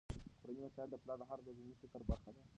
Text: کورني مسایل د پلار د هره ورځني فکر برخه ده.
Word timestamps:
کورني 0.41 0.61
مسایل 0.65 0.89
د 0.91 0.95
پلار 1.03 1.17
د 1.19 1.23
هره 1.29 1.41
ورځني 1.43 1.73
فکر 1.81 2.01
برخه 2.09 2.29
ده. 2.35 2.41